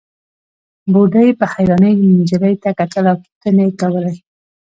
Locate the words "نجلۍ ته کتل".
2.21-3.05